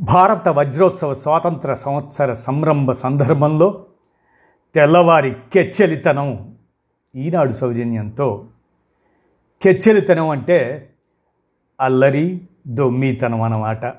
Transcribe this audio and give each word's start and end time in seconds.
భారత 0.00 0.48
వజ్రోత్సవ 0.48 1.14
స్వాతంత్ర 1.14 1.74
సంవత్సర 1.74 2.32
సంరంభ 2.32 2.92
సందర్భంలో 2.92 3.84
తెల్లవారి 4.74 5.36
కెచ్చెలితనం 5.52 6.56
ఈనాడు 7.16 7.52
సౌజన్యంతో. 7.52 8.46
కెచ్చెలితనం 9.62 10.28
అంటే 10.28 10.90
అల్లరి 11.80 12.40
దొమ్మితనం 12.66 13.42
అన్నమాట. 13.42 13.94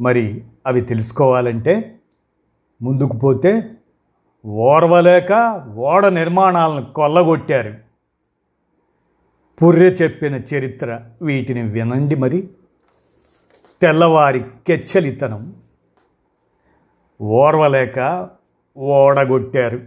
మరి 0.00 0.44
అవి 0.66 0.80
తెలుసుకోవాలంటే 0.80 1.98
ముందుకు 2.82 3.16
పోతే 3.16 3.70
ఓర్వలేక 4.46 5.62
ఓడ 5.76 6.06
నిర్మాణాలను 6.06 6.92
కొల్లగొట్టారు. 6.92 7.74
పుర్రె 9.62 9.90
చెప్పిన 9.90 10.34
చరిత్ర 10.34 11.00
వీటిని 11.22 11.62
వినండి 11.62 12.14
మరి. 12.14 12.48
తెల్లవారి 13.82 14.40
కెచ్చలితనం. 14.40 15.54
ఓర్వలేక 17.20 18.28
ఓడగొట్టారు. 18.76 19.80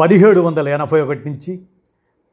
పదిహేడు 0.00 0.40
వందల 0.40 0.68
ఎనభై 0.68 1.00
ఒకటి 1.00 1.30
నుంచి 1.30 1.60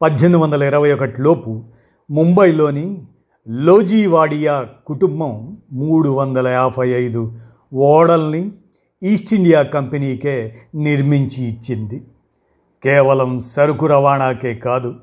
పద్దెనిమిది 0.02 0.42
వందల 0.42 0.62
ఇరవై 0.62 0.92
ఒకటి 0.92 1.22
లోపు 1.22 1.64
ముంబైలోని 2.10 3.02
లోజీవాడియా 3.48 4.68
కుటుంబం 4.86 5.56
మూడు 5.72 6.08
వందల 6.08 6.48
యాభై 6.48 6.88
ఐదు 6.88 7.32
ఓడల్ని 7.74 8.52
ఈస్ట్ 9.02 9.34
ఇండియా 9.34 9.62
కంపెనీకే 9.62 10.54
నిర్మించి 10.74 11.44
ఇచ్చింది. 11.44 12.04
కేవలం 12.84 13.40
సరుకు 13.40 13.86
రవాణాకే 13.86 14.54
కాదు 14.54 14.94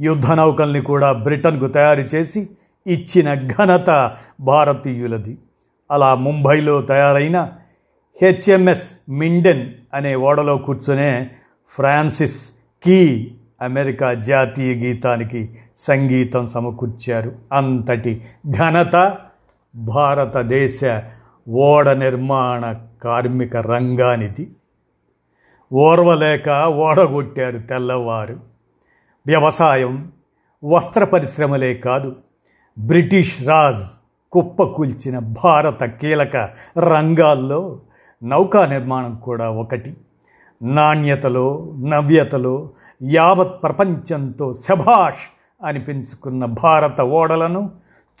యుద్ధ 0.00 0.32
నౌకల్ని 0.32 0.80
కూడా 0.80 1.12
బ్రిటన్కు 1.12 1.66
తయారు 1.66 2.00
చేసి 2.00 2.48
ఇచ్చిన 2.88 3.48
ఘనత 3.48 4.16
భారతీయులది. 4.40 5.38
అలా 5.90 6.14
ముంబైలో 6.14 6.82
తయారైన 6.82 7.52
హెచ్ఎంఎస్ 8.22 9.10
మిండెన్ 9.10 9.70
అనే 9.94 10.14
ఓడలో 10.14 10.56
కూర్చునే 10.56 11.30
ఫ్రాన్సిస్ 11.76 12.50
కీ 12.82 13.32
అమెరికా 13.62 14.14
జాతీయ 14.14 14.74
గీతానికి 14.74 15.56
సంగీతం 15.78 16.48
సమకూర్చారు. 16.48 17.32
అంతటి 17.52 18.24
ఘనత 18.50 19.16
భారతదేశ 19.74 20.80
ఓడ 21.48 21.88
నిర్మాణ 21.88 22.74
కార్మిక 23.04 23.56
రంగానిది. 23.56 24.50
ఓర్వలేక 25.72 26.48
ఓడగొట్టారు 26.64 27.58
తెల్లవారు. 27.58 28.40
వ్యవసాయం 29.26 30.12
వస్త్ర 30.64 31.04
పరిశ్రమలే 31.04 31.74
కాదు 31.74 32.16
బ్రిటిష్ 32.78 33.48
రాజ్ 33.48 33.86
కుప్పకూల్చిన 34.32 35.18
భారత 35.18 35.84
కీలక 35.84 36.36
రంగాల్లో 36.78 37.80
నౌకా 38.22 38.66
నిర్మాణం 38.66 39.14
కూడా 39.14 39.50
ఒకటి. 39.50 39.96
నాణ్యతలో 40.62 41.74
నవ్యతలో 41.86 42.70
యావత్ 43.02 43.62
ప్రపంచంతో 43.62 44.54
శభాష్ 44.54 45.26
అనిపించుకున్న 45.64 46.44
భారత 46.44 47.00
ఓడలను 47.00 47.70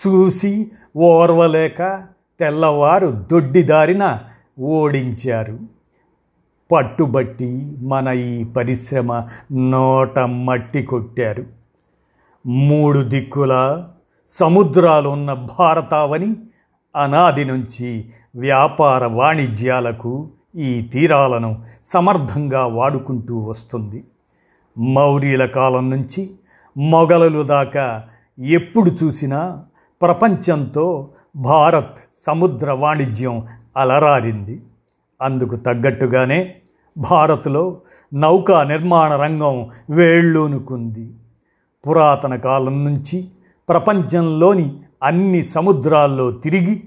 చూసి 0.06 0.70
ఓర్వలేక 0.96 2.06
తెల్లవారు 2.40 3.06
దొడ్డిదారిన 3.06 4.20
ఓడించారు. 4.60 5.58
పట్టుబట్టి 6.72 7.76
మన 7.80 8.08
ఈ 8.08 8.44
పరిశ్రమ 8.44 9.26
నోట 9.52 10.18
మట్టి 10.18 10.82
కొట్టారు. 10.82 11.44
మూడు 12.46 12.98
దిక్కుల 12.98 13.84
సముద్రాలు 14.28 15.08
ఉన్న 15.08 15.32
భారతావని 15.32 16.36
అనాది 16.96 17.44
నుంచి 17.44 18.10
వ్యాపార 18.36 19.06
వాణిజ్యాలకు 19.06 20.28
ఈ 20.56 20.82
తీరాలను 20.92 21.64
సమర్థంగా 21.84 22.66
వాడుకుంటూ 22.66 23.38
వస్తుంది. 23.38 24.04
మౌర్యుల 24.78 25.46
కాలం 25.46 25.90
నుంచి 25.90 26.30
మొఘలులు 26.76 27.42
దాకా 27.42 28.04
ఎప్పుడు 28.38 29.04
చూసినా 29.04 29.64
ప్రపంచంతో 30.02 31.08
భారత్ 31.36 31.98
సముద్ర 32.12 32.72
వాణిజ్యం 32.72 33.46
అలరారింది. 33.76 34.62
అందుకు 35.22 35.56
తగ్గట్టుగానే 35.56 36.54
భారత్లో 36.98 37.80
నౌకా 38.14 38.62
నిర్మాణ 38.62 39.16
రంగం 39.16 39.68
వేళ్ళూనుకుంది. 39.90 41.12
పురాతన 41.88 42.36
కాలం 42.36 42.84
నుంచి 42.84 43.28
ప్రపంచంలోని 43.68 44.76
అన్ని 45.02 45.44
సముద్రాల్లో 45.44 46.30
తిరిగి 46.30 46.82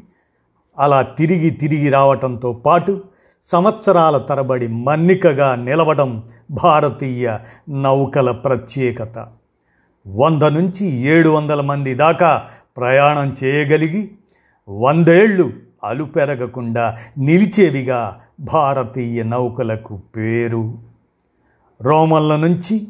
అలా 0.79 1.01
తిరిగి 1.01 1.49
తిరిగి 1.49 1.89
రావటంతో 1.89 2.53
పాటు 2.53 3.03
సంవత్సరాల 3.43 4.17
తరబడి 4.17 4.67
మన్నికగా 4.67 5.55
నిలవడం 5.55 6.23
భారతీయ 6.51 7.37
నౌకల 7.69 8.31
ప్రత్యేకత. 8.31 9.27
వంద 10.07 10.43
నుంచి 10.43 10.85
ఏడు 10.87 11.29
వందల 11.29 11.61
మంది 11.61 11.93
దాకా 11.93 12.47
ప్రయాణం 12.77 13.33
చేయగలిగి 13.43 14.11
వందేళ్ళు 14.69 15.53
అలుపెరగకుండా 15.83 16.97
నిలిచేవిగా 17.17 18.19
భారతీయ 18.39 19.23
నౌకలకు 19.23 20.01
పేరు. 20.17 20.73
రోమన్ల 21.81 22.35
నుంచి 22.35 22.87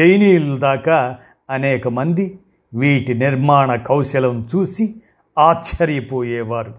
చైనీయుల 0.00 0.58
దాకా 0.58 1.16
అనేక 1.50 1.88
మంది 1.88 2.38
వీటి 2.74 3.14
నిర్మాణ 3.14 3.74
కౌశలం 3.74 4.48
చూసి 4.56 4.94
ఆశ్చర్యపోయేవారు. 5.38 6.74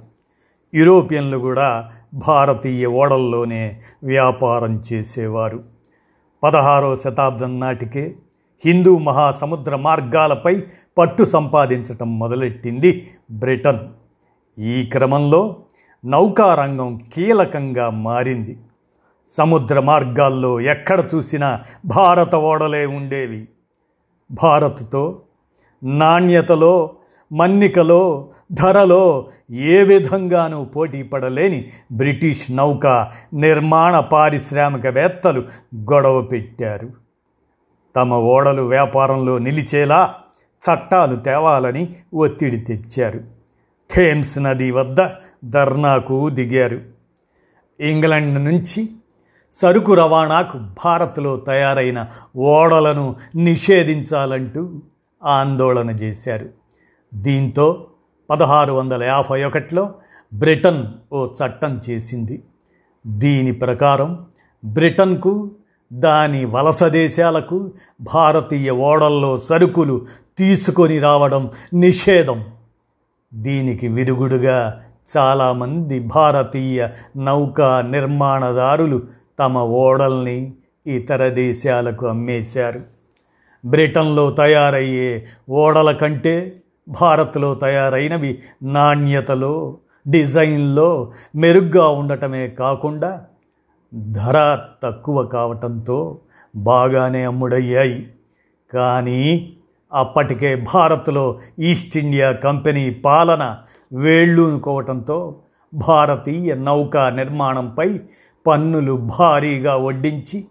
యూరోపియన్లు 0.73 1.37
కూడా 1.37 1.91
భారతీయ 2.13 2.85
ఓడల్లోనే 2.85 3.81
వ్యాపారం 4.03 4.83
చేసేవారు. 4.93 5.63
పదహారో 6.43 6.97
శతాబ్దం 6.97 7.59
నాటికే 7.59 8.15
హిందూ 8.65 8.97
మహాసముద్ర 8.97 9.75
మార్గాలపై 9.75 10.63
పట్టు 10.97 11.23
సంపాదించటం 11.23 12.19
మొదలెట్టింది 12.19 13.11
బ్రిటన్. 13.31 13.79
ఈ 14.59 14.85
క్రమంలో 14.85 15.63
నౌకారంగం 16.05 17.01
కీలకంగా 17.13 17.89
మారింది. 17.89 18.59
సముద్ర 19.27 19.79
మార్గాల్లో 19.79 20.61
ఎక్కడ 20.61 21.03
చూసినా 21.15 21.61
భారత 21.85 22.35
ఓడలే 22.35 22.85
ఉండేవి. 22.85 23.47
భారత్తో 24.31 25.21
నాణ్యతలో 25.83 26.89
మన్నికలో 27.31 28.29
ధరలో 28.51 29.27
ఏ 29.51 29.83
విధంగానూ 29.83 30.65
పోటీ 30.65 31.03
పడలేని 31.03 31.69
బ్రిటిష్ 31.91 32.51
నౌక 32.51 33.11
నిర్మాణ 33.33 33.99
పారిశ్రామికవేత్తలు 33.99 35.39
గొడవ 35.75 36.21
పెట్టారు. 36.21 36.89
తమ 37.95 38.13
ఓడలు 38.13 38.61
వ్యాపారంలో 38.61 39.37
నిలిచేలా 39.37 40.15
చట్టాలు 40.59 41.15
తేవాలని 41.15 41.95
ఒత్తిడి 42.13 42.57
తెచ్చారు. 42.57 43.19
థేమ్స్ 43.95 44.39
నది 44.39 44.71
వద్ద 44.71 44.97
ధర్నాకు 45.45 46.29
దిగారు. 46.29 46.79
ఇంగ్లాండ్ 47.79 48.45
నుంచి 48.45 48.89
సరుకు 49.53 49.93
రవాణాకు 49.93 50.57
భారత్లో 50.57 51.37
తయారైన 51.37 52.07
ఓడలను 52.37 53.15
నిషేధించాలంటూ 53.35 54.73
ఆందోళన 55.23 55.89
చేశారు. 55.89 56.49
దీంతో 57.13 57.87
పదహారు 58.29 58.73
వందల 58.73 59.03
యాభై 59.03 59.43
ఒకటిలో 59.43 59.93
బ్రిటన్ 60.33 60.85
ఓ 61.13 61.27
చట్టం 61.27 61.81
చేసింది. 61.89 62.43
దీని 63.07 63.51
ప్రకారం 63.51 64.25
బ్రిటన్కు 64.65 65.51
దాని 65.93 66.45
వలస 66.45 66.83
దేశాలకు 66.83 67.71
భారతీయ 68.01 68.69
ఓడల్లో 68.69 69.39
సరుకులు 69.39 70.05
తీసుకొని 70.37 70.99
రావడం 70.99 71.51
నిషేధం. 71.73 72.45
దీనికి 73.33 73.87
విరుగుడుగా 73.87 74.83
చాలామంది 75.17 75.99
భారతీయ 75.99 76.87
నౌకా 77.17 77.81
నిర్మాణదారులు 77.81 79.03
తమ 79.39 79.57
ఓడల్ని 79.57 80.53
ఇతర 80.87 81.29
దేశాలకు 81.29 82.07
అమ్మేశారు. 82.07 82.98
బ్రిటన్లో 83.65 84.31
తయారయ్యే 84.31 85.27
ఓడల 85.49 85.91
కంటే 85.91 86.61
భారత్లో 86.89 87.55
తయారైనవి 87.55 88.39
నాణ్యతలో 88.63 89.77
డిజైన్లో 90.07 91.11
మెరుగ్గా 91.35 91.87
ఉండటమే 91.87 92.47
కాకుండా 92.47 93.25
ధర 94.11 94.59
తక్కువ 94.83 95.23
కావటంతో 95.23 96.19
బాగానే 96.55 97.23
అమ్ముడయ్యాయి. 97.23 98.09
కానీ 98.73 99.53
అప్పటికే 99.93 100.55
భారత్లో 100.55 101.39
ఈస్ట్ 101.59 101.97
ఇండియా 101.97 102.31
కంపెనీ 102.31 102.89
పాలన 102.89 103.57
వేళ్ళూనుకోవటంతో 103.93 105.35
భారతీయ 105.73 106.55
నౌకా 106.55 107.09
నిర్మాణంపై 107.09 107.99
పన్నులు 108.47 108.93
భారీగా 109.19 109.75
వడ్డించి 109.75 110.45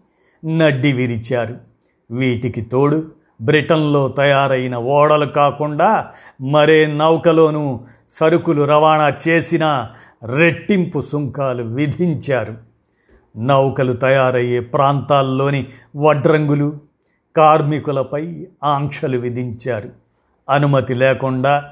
నడ్డి 0.58 0.92
విరిచారు. 0.92 1.67
వీటికి 2.10 2.60
తోడు 2.60 3.06
బ్రిటన్లో 3.42 4.08
తయారైన 4.08 4.76
ఓడలు 4.76 5.26
కాకుండా 5.26 6.10
మరే 6.40 6.86
నౌకలోనూ 6.86 7.80
సరుకులు 8.10 8.62
రవాణా 8.62 9.16
చేసిన 9.28 9.88
రెట్టింపు 10.24 11.02
సుంకాలు 11.12 11.62
విధించారు. 11.62 12.54
నౌకలు 13.36 13.92
తయారయ్యే 13.92 14.60
ప్రాంతాల్లోని 14.60 15.66
వడ్రంగులు 15.96 16.80
కార్మికులపై 17.36 18.46
ఆంక్షలు 18.64 19.18
విధించారు. 19.18 19.90
అనుమతి 20.50 20.94
లేకుండా 20.94 21.64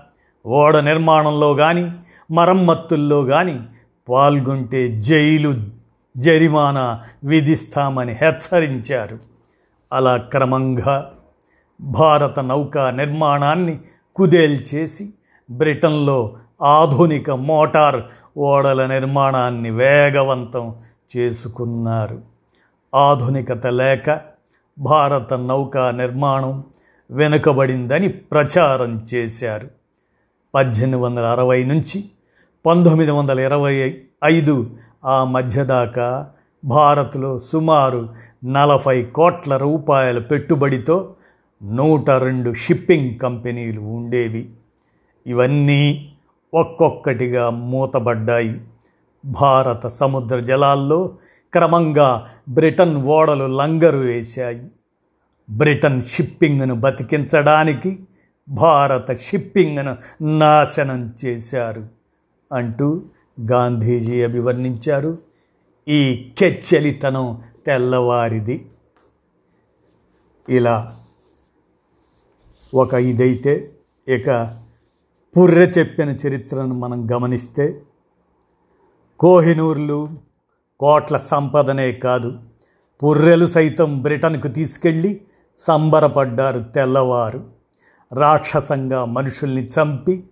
ఓడ 0.47 0.77
నిర్మాణంలో 0.77 1.55
కానీ 1.55 1.93
మరమ్మత్తుల్లో 2.31 3.25
కానీ 3.25 3.61
పాల్గొంటే 4.09 4.97
జైలు 4.97 5.55
జరిమానా 6.17 7.03
విధిస్తామని 7.25 8.13
హెచ్చరించారు. 8.13 9.36
అలా 9.93 10.17
క్రమంగా 10.17 11.13
భారత 11.81 12.41
నౌకా 12.41 12.91
నిర్మాణాన్ని 12.91 13.81
కుదేల్చేసి 14.17 15.11
బ్రిటన్లో 15.51 16.37
ఆధునిక 16.63 17.31
మోటార్ 17.31 18.03
ఓడల 18.37 18.87
నిర్మాణాన్ని 18.87 19.71
వేగవంతం 19.71 20.75
చేసుకున్నారు. 21.17 22.23
ఆధునికత 22.95 23.67
లేక 23.67 24.21
భారత 24.79 25.35
నౌకా 25.35 25.91
నిర్మాణం 25.91 26.65
వెనుకబడిందని 27.11 28.09
ప్రచారం 28.09 29.07
చేశారు. 29.15 29.69
పద్దెనిమిది 30.55 30.99
వందల 30.99 31.25
అరవై 31.25 31.65
నుంచి 31.65 32.05
పంతొమ్మిది 32.67 33.11
వందల 33.11 33.41
ఇరవై 33.41 34.03
ఐదు 34.25 34.71
ఆ 35.05 35.25
మధ్య 35.25 35.65
దాకా 35.65 36.31
భారత్లో 36.67 37.39
సుమారు 37.39 38.09
నలభై 38.45 39.03
కోట్ల 39.03 39.57
రూపాయల 39.57 40.19
పెట్టుబడితో 40.19 41.15
నూట 41.63 42.11
రెండు 42.11 42.55
షిప్పింగ్ 42.55 43.19
కంపెనీలు 43.19 43.81
ఉండేవి. 43.81 44.51
ఇవన్నీ 45.27 46.13
ఒక్కొక్కటిగా 46.55 47.51
మూతబడ్డాయి. 47.51 48.61
భారత 49.25 49.87
సముద్ర 49.87 50.41
జలాల్లో 50.41 51.17
క్రమంగా 51.53 52.27
బ్రిటన్ 52.49 52.97
ఓడలు 52.97 53.45
లంగరు 53.45 53.99
వేశాయి. 53.99 54.63
బ్రిటన్ 55.51 56.03
షిప్పింగ్ను 56.03 56.75
బతికించడానికి 56.75 57.99
భారత 58.49 59.21
షిప్పింగ్ను 59.21 59.97
నాశనం 60.25 61.15
చేశారు 61.25 61.87
అంటూ 62.53 63.03
గాంధీజీ 63.51 64.23
అభివర్ణించారు. 64.23 65.27
ఈ 65.89 66.33
కెచ్చలితనం 66.39 67.43
తెల్లవారిది. 67.67 68.71
ఇలా 70.49 70.97
ఒక 72.75 72.95
ఇదైతే 72.95 73.73
ఇక 74.09 74.57
పుర్రె 75.37 75.67
చెప్పిన 75.67 76.09
చరిత్రను 76.09 76.75
మనం 76.75 77.09
గమనిస్తే 77.13 77.83
కోహినూర్లు 79.21 80.11
కోట్ల 80.81 81.19
సంపదనే 81.19 81.93
కాదు 81.93 82.39
పుర్రెలు 83.03 83.47
సైతం 83.47 84.03
బ్రిటన్కు 84.03 84.49
తీసుకెళ్ళి 84.49 85.21
సంబరపడ్డారు 85.59 86.61
తెల్లవారు. 86.75 87.51
రాక్షసంగా 88.13 89.05
మనుషుల్ని 89.05 89.65
చంపి 89.67 90.25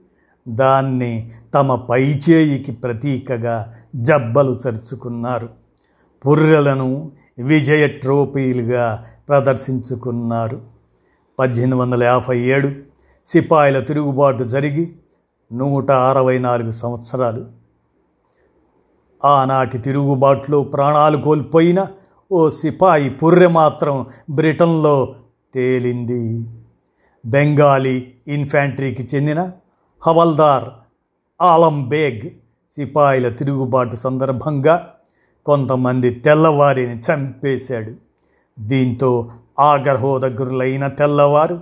దాన్ని 0.49 1.31
తమ 1.55 1.75
పైచేయికి 1.75 2.73
ప్రతీకగా 2.73 3.73
జబ్బలు 3.97 4.59
చరుచుకున్నారు. 4.69 5.49
పుర్రెలను 6.27 7.13
విజయ 7.39 7.87
ట్రోఫీలుగా 7.87 9.05
ప్రదర్శించుకున్నారు. 9.29 10.61
పద్దెనిమిది 11.39 11.79
వందల 11.79 12.05
యాభై 12.05 12.39
ఏడు 12.39 12.73
సిపాయిల 13.27 13.81
తిరుగుబాటు 13.81 14.45
జరిగి 14.45 14.97
నూట 15.53 15.91
అరవై 15.91 16.39
నాలుగు 16.39 16.71
సంవత్సరాలు. 16.71 17.47
ఆనాటి 19.25 19.79
తిరుగుబాటులో 19.79 20.65
ప్రాణాలు 20.65 21.17
కోల్పోయిన 21.17 21.87
ఓ 22.33 22.51
సిపాయి 22.51 23.11
పుర్రె 23.11 23.47
మాత్రం 23.47 24.07
బ్రిటన్లో 24.31 25.15
తేలింది. 25.55 26.51
బెంగాలీ 27.27 28.13
ఇన్ఫాంట్రీకి 28.29 29.09
చెందిన 29.15 29.51
హవల్దార్ 30.07 30.65
ఆలం 31.43 31.89
బేగ్ 31.89 32.31
సిపాయిల 32.73 33.29
తిరుగుబాటు 33.29 33.97
సందర్భంగా 33.97 34.91
కొంతమంది 35.47 36.11
తెల్లవారిని 36.11 36.99
చంపేశాడు. 36.99 37.95
దీంతో 38.61 39.31
ఆగ్రహోదగ్రులైన 39.59 40.89
తెల్లవారు 40.89 41.61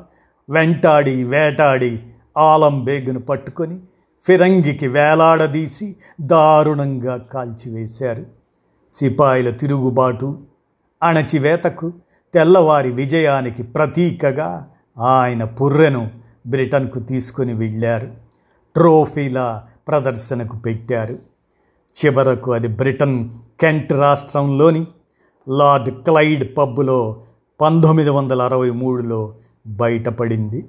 వెంటాడి 0.51 1.25
వేటాడి 1.25 2.03
ఆలం 2.37 2.85
బేగును 2.85 3.21
పట్టుకొని 3.21 3.81
ఫిరంగికి 4.27 4.89
వేలాడదీసి 4.89 5.97
దారుణంగా 6.21 7.17
కాల్చివేశారు. 7.17 8.27
సిపాయిల 8.93 9.51
తిరుగుబాటు 9.51 10.39
అణచివేతకు 11.03 11.93
తెల్లవారి 12.35 12.93
విజయానికి 12.93 13.63
ప్రతీకగా 13.63 14.67
ఆయన 14.99 15.45
పుర్రెను 15.45 16.11
బ్రిటన్కు 16.47 16.99
తీసుకుని 16.99 17.55
వెళ్ళారు. 17.55 18.32
ట్రోఫీల 18.77 19.63
ప్రదర్శనకు 19.89 20.57
పెట్టారు. 20.57 21.19
చివరకు 22.05 22.53
అది 22.53 22.69
బ్రిటన్ 22.69 23.31
కెంట్ 23.61 23.93
రాష్ట్రంలోని 23.93 24.87
లార్డ్ 25.49 25.91
క్లైడ్ 25.91 26.57
పబ్బులో 26.57 27.23
పంతొమ్మిది 27.61 28.11
వందల 28.11 28.43
అరవై 28.43 28.71
మూడులో 28.71 29.35
బయటపడింది. 29.67 30.69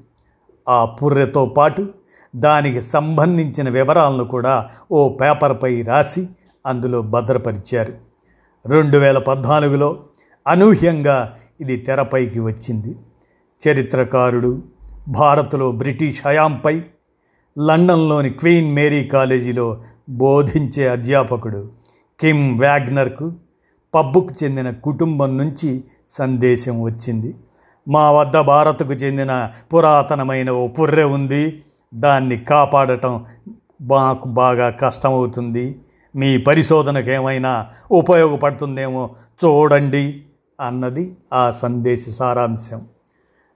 ఆ 0.69 0.85
పుర్రెతో 0.85 1.45
పాటు 1.45 1.87
దానికి 2.35 2.81
సంబంధించిన 2.81 3.69
వివరాలను 3.69 4.23
కూడా 4.23 4.69
ఓ 4.91 5.09
పేపర్పై 5.09 5.81
రాసి 5.81 6.29
అందులో 6.65 7.01
భద్రపరిచారు. 7.01 7.93
రెండు 8.67 8.97
వేల 8.97 9.17
పద్నాలుగులో 9.17 10.03
అనూహ్యంగా 10.47 11.37
ఇది 11.61 11.77
తెరపైకి 11.77 12.39
వచ్చింది. 12.39 12.95
చరిత్రకారుడు 13.67 14.61
భారత్లో 15.07 15.71
బ్రిటిష్ 15.71 16.21
హయాంపై 16.25 16.81
లండన్లోని 17.59 18.29
క్వీన్ 18.29 18.75
మేరీ 18.75 19.03
కాలేజీలో 19.03 19.81
బోధించే 20.09 20.87
అధ్యాపకుడు 20.87 21.69
కిమ్ 22.19 22.59
వ్యాగ్నర్కు 22.59 23.31
పబ్బుకు 23.95 24.29
చెందిన 24.43 24.69
కుటుంబం 24.71 25.37
నుంచి 25.37 25.83
సందేశం 26.09 26.81
వచ్చింది. 26.81 27.35
మా 27.87 28.11
వద్ద 28.11 28.39
భారత్కు 28.39 28.93
చెందిన 28.93 29.51
పురాతనమైన 29.73 30.51
ఓ 30.51 30.67
పుర్రె 30.67 31.03
ఉంది. 31.03 31.63
దాన్ని 31.93 32.37
కాపాడటం 32.37 33.25
మాకు 33.81 34.27
బాగా 34.27 34.69
కష్టమవుతుంది. 34.69 35.79
మీ 36.15 36.37
పరిశోధనకు 36.37 37.09
ఏమైనా 37.09 37.67
ఉపయోగపడుతుందేమో 37.91 39.09
చూడండి 39.45 40.23
అన్నది 40.61 41.17
ఆ 41.33 41.51
సందేశ 41.51 42.09
సారాంశం. 42.09 42.81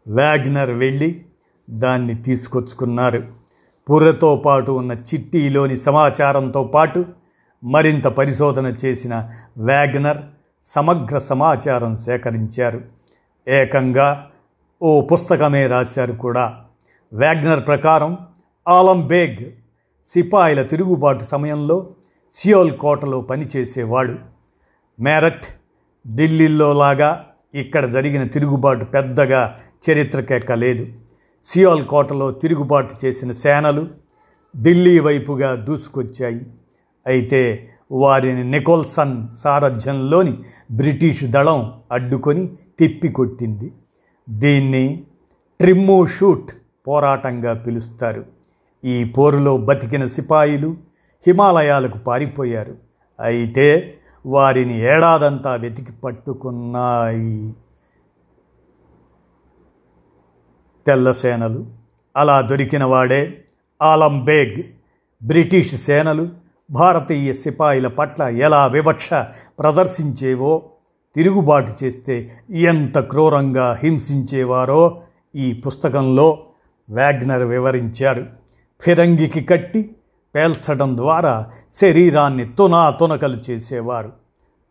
వ్యాగ్నర్ 0.08 0.72
వెళ్ళి 0.72 1.26
దాన్ని 1.70 2.16
తీసుకొచ్చుకున్నారు. 2.16 3.37
పుర్రెతో 3.90 4.44
పాటు 4.46 4.72
ఉన్న 4.72 4.92
చిట్టీలోని 4.92 5.78
సమాచారంతో 5.78 6.64
పాటు 6.64 7.06
మరింత 7.64 8.04
పరిశోధన 8.04 8.66
చేసిన 8.66 9.30
వ్యాగ్నర్ 9.58 10.18
సమగ్ర 10.64 11.20
సమాచారం 11.20 11.96
సేకరించారు. 11.96 12.82
ఏకంగా 13.48 14.30
ఓ 14.82 15.02
పుస్తకమే 15.02 15.68
రాశారు 15.68 16.14
కూడా. 16.14 16.62
వ్యాగ్నర్ 17.14 17.68
ప్రకారం 17.68 18.18
ఆలంబేగ్ 18.68 19.52
సిపాయిల 20.08 20.62
తిరుగుబాటు 20.62 21.24
సమయంలో 21.24 21.88
సియోల్ 22.34 22.72
కోటలో 22.72 23.22
పనిచేసేవాడు. 23.22 24.16
మేరట్ 25.00 25.46
ఢిల్లీలో 26.16 26.74
లాగా 26.74 27.26
ఇక్కడ 27.56 27.92
జరిగిన 27.92 28.24
తిరుగుబాటు 28.24 28.86
పెద్దగా 28.86 29.58
చరిత్రకెక్కలేదు. 29.90 30.88
సియోల్ 31.44 31.86
కోటలో 31.86 32.32
తిరుగుబాటు 32.32 33.06
చేసిన 33.06 33.32
సేనలు 33.32 33.88
ఢిల్లీ 34.58 35.00
వైపుగా 35.00 35.56
దూసుకొచ్చాయి. 35.56 36.46
అయితే 37.08 37.70
వారిని 37.92 38.44
నికోల్సన్ 38.52 39.34
సారథ్యంలోని 39.34 40.38
బ్రిటిష్ 40.72 41.24
దళం 41.24 41.74
అడ్డుకొని 41.92 42.48
తిప్పికొట్టింది. 42.80 43.74
దీన్ని 44.30 45.04
ట్రిమ్ము 45.60 46.08
షూట్ 46.08 46.52
పోరాటంగా 46.88 47.54
పిలుస్తారు. 47.54 48.26
ఈ 48.86 49.04
పోరులో 49.04 49.58
బతికిన 49.58 50.06
సిపాయిలు 50.06 50.78
హిమాలయాలకు 51.28 51.98
పారిపోయారు. 51.98 52.78
అయితే 53.20 53.98
వారిని 54.26 54.80
ఏడాదంతా 54.80 55.56
వెతికి 55.56 55.92
పట్టుకున్నాయి. 55.92 57.54
తెల్ల 60.88 61.12
సేనలు 61.12 61.66
అలా 62.18 62.42
దొరికిన 62.42 62.84
వాడే 62.84 63.44
ఆలంబేగ్ 63.82 64.64
బ్రిటిష్ 65.28 65.76
సేనలు 65.76 66.30
భారతీయ 66.72 67.34
సిపాయిల 67.34 67.88
పట్ల 67.88 68.24
ఎలా 68.24 68.68
వివక్ష 68.68 69.10
ప్రదర్శించేవో 69.60 70.64
తిరుగుబాటు 71.16 71.74
చేస్తే 71.84 72.32
ఎంత 72.50 73.00
క్రూరంగా 73.00 73.80
హింసించేవారో 73.84 75.02
ఈ 75.36 75.54
పుస్తకంలో 75.54 76.40
వ్యాగ్నర్ 76.90 77.44
వివరించారు 77.44 78.26
ఫిరంగికి 78.82 79.44
కట్టి 79.44 79.96
పేల్చడం 80.36 80.98
ద్వారా 80.98 81.48
శరీరాన్ని 81.74 82.46
తునాతునకలు 82.46 83.38
చేసేవారు. 83.50 84.12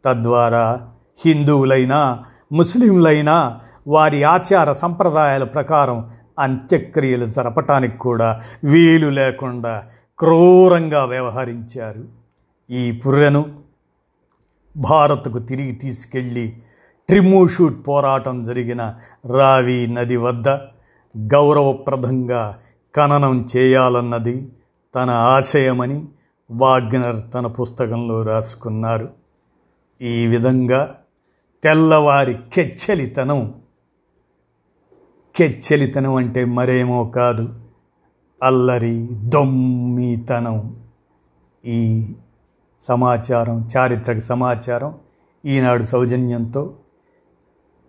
తద్వారా 0.05 0.89
హిందువులైనా 1.27 2.25
ముస్లింలైనా 2.53 3.61
వారి 3.87 4.23
ఆచార 4.23 4.73
సంప్రదాయాల 4.73 5.45
ప్రకారం 5.45 6.11
అంత్యక్రియలు 6.39 7.27
జరపటానికి 7.27 7.99
కూడా 7.99 8.41
వీలు 8.65 9.07
లేకుండా 9.07 9.85
క్రూరంగా 10.19 11.05
వ్యవహరించారు. 11.05 12.09
ఈ 12.71 12.93
పుర్రెను 12.93 13.45
భారత్కు 14.77 15.39
తిరిగి 15.39 15.73
తీసుకెళ్ళి 15.73 16.57
ట్రిమూషూట్ 17.09 17.89
పోరాటం 17.89 18.45
జరిగిన 18.45 18.95
రావి 19.37 19.87
నది 19.87 20.17
వద్ద 20.17 20.49
గౌరవప్రదంగా 21.17 22.59
ఖననం 22.97 23.47
చేయాలన్నది 23.57 24.53
తన 24.95 25.11
ఆశయమని 25.11 26.05
వాగ్నర్ 26.51 27.17
తన 27.35 27.47
పుస్తకంలో 27.47 28.23
రాసుకున్నారు. 28.23 29.09
ఈ 30.03 30.27
విధంగా 30.27 30.95
తెల్లవారి 31.63 32.35
కెచ్చలితనం 32.55 33.55
కెచ్చలితనం 35.37 36.15
అంటే 36.15 36.45
మరేమో 36.45 37.05
కాదు. 37.05 37.55
అల్లరి 38.43 39.09
దొమ్మితనం. 39.13 40.77
ఈ 41.65 42.15
సమాచారం 42.83 43.69
చారిత్రక 43.77 44.19
సమాచారం 44.19 44.95
ఈనాడు 45.47 45.83
సౌజన్యంతో 45.83 46.75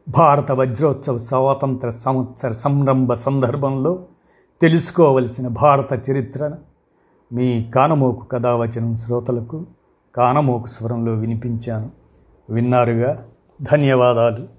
భారత 0.09 0.51
వజ్రోత్సవ 0.51 1.17
స్వాతంత్ర 1.17 1.91
సంవత్సర 1.91 2.51
సంరంభ 2.51 3.13
సందర్భంలో 3.13 4.05
తెలుసుకోవలసిన 4.61 5.47
భారత 5.47 6.09
చరిత్రను 6.09 6.57
మీ 7.33 7.63
కానమోకు 7.75 8.25
కథావచనం 8.25 8.97
శ్రోతలకు 8.97 9.65
కానమోకు 10.15 10.67
స్వరంలో 10.67 11.11
వినిపించాను. 11.11 11.89
విన్నారుగా 12.49 13.27
ధన్యవాదాలు. 13.61 14.56